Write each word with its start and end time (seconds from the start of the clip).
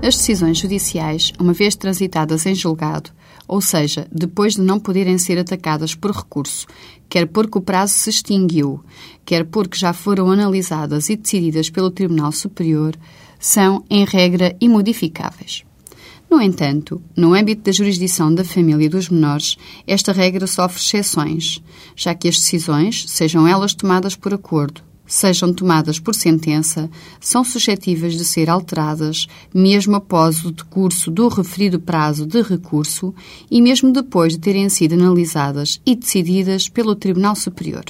As 0.00 0.16
decisões 0.16 0.58
judiciais, 0.58 1.32
uma 1.40 1.52
vez 1.52 1.74
transitadas 1.74 2.46
em 2.46 2.54
julgado, 2.54 3.10
ou 3.48 3.60
seja, 3.60 4.06
depois 4.12 4.54
de 4.54 4.60
não 4.60 4.78
poderem 4.78 5.18
ser 5.18 5.38
atacadas 5.38 5.94
por 5.94 6.12
recurso, 6.12 6.66
quer 7.08 7.26
porque 7.26 7.58
o 7.58 7.60
prazo 7.60 7.94
se 7.94 8.10
extinguiu, 8.10 8.80
quer 9.24 9.44
porque 9.44 9.76
já 9.76 9.92
foram 9.92 10.30
analisadas 10.30 11.08
e 11.08 11.16
decididas 11.16 11.68
pelo 11.68 11.90
Tribunal 11.90 12.30
Superior, 12.30 12.94
são, 13.40 13.84
em 13.90 14.04
regra, 14.04 14.54
imodificáveis. 14.60 15.64
No 16.30 16.40
entanto, 16.40 17.02
no 17.16 17.34
âmbito 17.34 17.62
da 17.62 17.72
jurisdição 17.72 18.32
da 18.32 18.44
família 18.44 18.84
e 18.84 18.88
dos 18.88 19.08
menores, 19.08 19.56
esta 19.86 20.12
regra 20.12 20.46
sofre 20.46 20.80
exceções, 20.80 21.60
já 21.96 22.14
que 22.14 22.28
as 22.28 22.36
decisões, 22.36 23.04
sejam 23.08 23.48
elas 23.48 23.74
tomadas 23.74 24.14
por 24.14 24.32
acordo, 24.32 24.82
sejam 25.08 25.52
tomadas 25.52 25.98
por 25.98 26.14
sentença, 26.14 26.88
são 27.18 27.42
suscetíveis 27.42 28.16
de 28.16 28.24
ser 28.24 28.50
alteradas, 28.50 29.26
mesmo 29.52 29.96
após 29.96 30.44
o 30.44 30.52
decurso 30.52 31.10
do 31.10 31.26
referido 31.26 31.80
prazo 31.80 32.26
de 32.26 32.42
recurso 32.42 33.14
e 33.50 33.60
mesmo 33.62 33.90
depois 33.90 34.34
de 34.34 34.38
terem 34.38 34.68
sido 34.68 34.92
analisadas 34.92 35.80
e 35.84 35.96
decididas 35.96 36.68
pelo 36.68 36.94
Tribunal 36.94 37.34
Superior. 37.34 37.84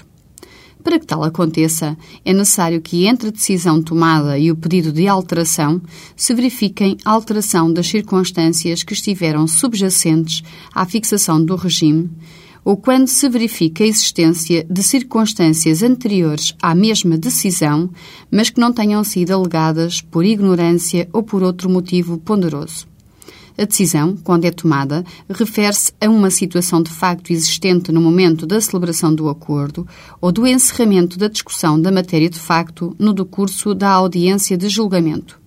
Para 0.82 0.98
que 0.98 1.06
tal 1.06 1.24
aconteça, 1.24 1.98
é 2.24 2.32
necessário 2.32 2.80
que 2.80 3.06
entre 3.06 3.28
a 3.28 3.32
decisão 3.32 3.82
tomada 3.82 4.38
e 4.38 4.50
o 4.50 4.56
pedido 4.56 4.92
de 4.92 5.08
alteração 5.08 5.82
se 6.16 6.32
verifiquem 6.32 6.96
alteração 7.04 7.70
das 7.70 7.88
circunstâncias 7.88 8.84
que 8.84 8.92
estiveram 8.92 9.46
subjacentes 9.46 10.42
à 10.72 10.86
fixação 10.86 11.44
do 11.44 11.56
regime 11.56 12.08
ou 12.64 12.76
quando 12.76 13.08
se 13.08 13.28
verifica 13.28 13.82
a 13.82 13.86
existência 13.86 14.66
de 14.68 14.82
circunstâncias 14.82 15.82
anteriores 15.82 16.54
à 16.60 16.74
mesma 16.74 17.16
decisão, 17.16 17.90
mas 18.30 18.50
que 18.50 18.60
não 18.60 18.72
tenham 18.72 19.02
sido 19.04 19.32
alegadas 19.32 20.00
por 20.00 20.24
ignorância 20.24 21.08
ou 21.12 21.22
por 21.22 21.42
outro 21.42 21.68
motivo 21.70 22.18
ponderoso. 22.18 22.86
A 23.56 23.64
decisão, 23.64 24.16
quando 24.22 24.44
é 24.44 24.52
tomada, 24.52 25.04
refere-se 25.28 25.92
a 26.00 26.08
uma 26.08 26.30
situação 26.30 26.80
de 26.80 26.90
facto 26.90 27.32
existente 27.32 27.90
no 27.90 28.00
momento 28.00 28.46
da 28.46 28.60
celebração 28.60 29.12
do 29.12 29.28
acordo 29.28 29.84
ou 30.20 30.30
do 30.30 30.46
encerramento 30.46 31.18
da 31.18 31.26
discussão 31.26 31.80
da 31.80 31.90
matéria 31.90 32.30
de 32.30 32.38
facto 32.38 32.94
no 32.98 33.12
decurso 33.12 33.74
da 33.74 33.90
audiência 33.90 34.56
de 34.56 34.68
julgamento 34.68 35.40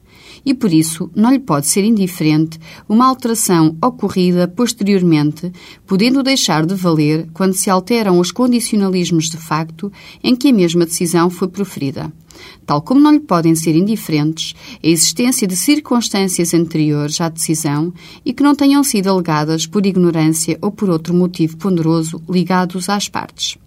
e 0.45 0.53
por 0.53 0.71
isso 0.73 1.09
não 1.15 1.31
lhe 1.31 1.39
pode 1.39 1.67
ser 1.67 1.83
indiferente 1.83 2.59
uma 2.87 3.07
alteração 3.07 3.75
ocorrida 3.81 4.47
posteriormente, 4.47 5.51
podendo 5.85 6.23
deixar 6.23 6.65
de 6.65 6.75
valer 6.75 7.27
quando 7.33 7.53
se 7.53 7.69
alteram 7.69 8.19
os 8.19 8.31
condicionalismos 8.31 9.29
de 9.29 9.37
facto 9.37 9.91
em 10.23 10.35
que 10.35 10.49
a 10.49 10.53
mesma 10.53 10.85
decisão 10.85 11.29
foi 11.29 11.47
proferida. 11.47 12.11
Tal 12.65 12.81
como 12.81 13.01
não 13.01 13.11
lhe 13.11 13.19
podem 13.19 13.55
ser 13.55 13.75
indiferentes 13.75 14.55
a 14.83 14.87
existência 14.87 15.47
de 15.47 15.55
circunstâncias 15.55 16.53
anteriores 16.53 17.19
à 17.21 17.29
decisão 17.29 17.93
e 18.25 18.33
que 18.33 18.43
não 18.43 18.55
tenham 18.55 18.83
sido 18.83 19.09
alegadas 19.09 19.67
por 19.67 19.85
ignorância 19.85 20.57
ou 20.61 20.71
por 20.71 20.89
outro 20.89 21.13
motivo 21.13 21.57
ponderoso 21.57 22.21
ligados 22.29 22.89
às 22.89 23.07
partes. 23.09 23.57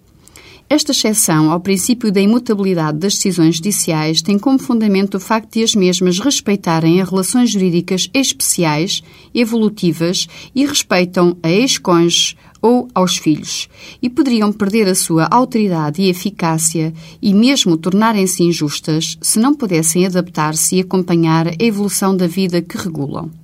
Esta 0.68 0.92
exceção 0.92 1.50
ao 1.50 1.60
princípio 1.60 2.10
da 2.10 2.20
imutabilidade 2.20 2.98
das 2.98 3.14
decisões 3.14 3.56
judiciais 3.56 4.22
tem 4.22 4.38
como 4.38 4.58
fundamento 4.58 5.16
o 5.16 5.20
facto 5.20 5.52
de 5.52 5.62
as 5.62 5.74
mesmas 5.74 6.18
respeitarem 6.18 7.00
as 7.00 7.08
relações 7.08 7.50
jurídicas 7.50 8.08
especiais, 8.14 9.02
evolutivas 9.34 10.26
e 10.54 10.64
respeitam 10.64 11.36
a 11.42 11.50
ex-cônjuge 11.50 12.36
ou 12.62 12.88
aos 12.94 13.18
filhos, 13.18 13.68
e 14.00 14.08
poderiam 14.08 14.50
perder 14.50 14.88
a 14.88 14.94
sua 14.94 15.28
autoridade 15.30 16.00
e 16.00 16.08
eficácia 16.08 16.94
e 17.20 17.34
mesmo 17.34 17.76
tornarem-se 17.76 18.42
injustas 18.42 19.18
se 19.20 19.38
não 19.38 19.54
pudessem 19.54 20.06
adaptar-se 20.06 20.76
e 20.76 20.80
acompanhar 20.80 21.47
a 21.48 21.54
evolução 21.58 22.16
da 22.16 22.26
vida 22.26 22.62
que 22.62 22.78
regulam. 22.78 23.44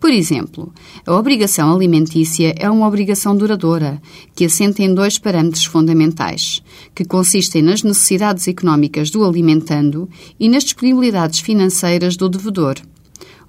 Por 0.00 0.10
exemplo, 0.10 0.72
a 1.04 1.12
obrigação 1.12 1.74
alimentícia 1.74 2.54
é 2.56 2.70
uma 2.70 2.86
obrigação 2.86 3.36
duradoura, 3.36 4.00
que 4.34 4.44
assenta 4.44 4.82
em 4.82 4.94
dois 4.94 5.18
parâmetros 5.18 5.64
fundamentais, 5.64 6.62
que 6.94 7.04
consistem 7.04 7.62
nas 7.62 7.82
necessidades 7.82 8.46
económicas 8.46 9.10
do 9.10 9.24
alimentando 9.24 10.08
e 10.38 10.48
nas 10.48 10.62
disponibilidades 10.62 11.40
financeiras 11.40 12.16
do 12.16 12.28
devedor. 12.28 12.76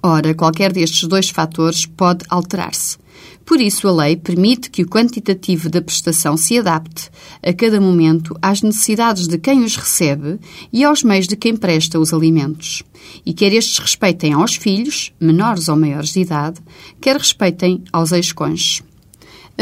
Ora, 0.02 0.34
qualquer 0.34 0.72
destes 0.72 1.06
dois 1.06 1.28
fatores 1.28 1.84
pode 1.84 2.24
alterar-se. 2.28 2.98
Por 3.44 3.60
isso, 3.60 3.86
a 3.88 3.92
lei 3.92 4.16
permite 4.16 4.70
que 4.70 4.82
o 4.82 4.88
quantitativo 4.88 5.68
da 5.68 5.82
prestação 5.82 6.36
se 6.36 6.56
adapte, 6.56 7.10
a 7.42 7.52
cada 7.52 7.80
momento, 7.80 8.34
às 8.40 8.62
necessidades 8.62 9.26
de 9.26 9.36
quem 9.36 9.64
os 9.64 9.76
recebe 9.76 10.38
e 10.72 10.84
aos 10.84 11.02
meios 11.02 11.26
de 11.26 11.36
quem 11.36 11.56
presta 11.56 11.98
os 11.98 12.14
alimentos. 12.14 12.82
E 13.26 13.34
quer 13.34 13.52
estes 13.52 13.78
respeitem 13.78 14.32
aos 14.32 14.54
filhos, 14.54 15.12
menores 15.20 15.68
ou 15.68 15.76
maiores 15.76 16.12
de 16.12 16.20
idade, 16.20 16.60
quer 17.00 17.16
respeitem 17.16 17.82
aos 17.92 18.12
ex-cônjuges. 18.12 18.82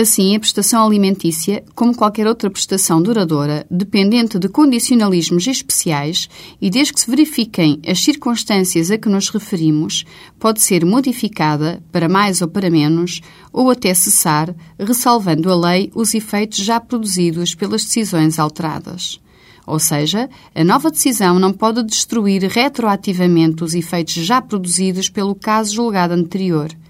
Assim, 0.00 0.36
a 0.36 0.38
prestação 0.38 0.86
alimentícia, 0.86 1.64
como 1.75 1.92
qualquer 1.92 2.25
outra 2.28 2.48
prestação 2.48 3.03
duradoura, 3.03 3.66
dependente 3.69 4.38
de 4.38 4.48
condicionalismos 4.48 5.44
especiais 5.48 6.28
e 6.62 6.70
desde 6.70 6.92
que 6.92 7.00
se 7.00 7.10
verifiquem 7.10 7.81
as 7.84 8.00
circunstâncias 8.04 8.92
a 8.92 8.97
que 8.97 9.09
nos 9.09 9.28
referimos, 9.28 10.04
pode 10.38 10.60
ser 10.62 10.84
modificada, 10.84 11.82
para 11.91 12.09
mais 12.09 12.41
ou 12.41 12.47
para 12.47 12.70
menos, 12.70 13.20
ou 13.53 13.72
até 13.72 13.92
cessar, 13.92 14.54
ressalvando 14.78 15.50
a 15.50 15.56
lei 15.56 15.91
os 15.92 16.15
efeitos 16.15 16.59
já 16.59 16.78
produzidos 16.78 17.56
pelas 17.56 17.82
decisões 17.82 18.38
alteradas. 18.38 19.20
Ou 19.66 19.80
seja, 19.80 20.30
a 20.54 20.62
nova 20.62 20.92
decisão 20.92 21.41
não 21.41 21.53
pode 21.53 21.82
destruir 21.82 22.44
retroativamente 22.44 23.65
os 23.65 23.75
efeitos 23.75 24.15
já 24.15 24.41
produzidos 24.41 25.09
pelo 25.09 25.34
caso 25.34 25.75
julgado 25.75 26.15
anterior– 26.15 26.70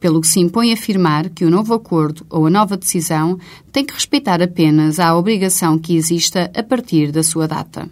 pelo 0.00 0.20
que 0.20 0.26
se 0.26 0.40
impõe 0.40 0.72
afirmar 0.72 1.28
que 1.28 1.44
o 1.44 1.50
novo 1.50 1.74
acordo 1.74 2.26
ou 2.28 2.46
a 2.46 2.50
nova 2.50 2.76
decisão 2.76 3.38
tem 3.70 3.84
que 3.84 3.94
respeitar 3.94 4.42
apenas 4.42 4.98
a 4.98 5.14
obrigação 5.14 5.78
que 5.78 5.94
exista 5.94 6.50
a 6.56 6.62
partir 6.62 7.12
da 7.12 7.22
sua 7.22 7.46
data. 7.46 7.88